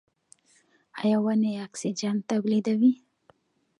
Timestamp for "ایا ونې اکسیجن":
1.01-2.15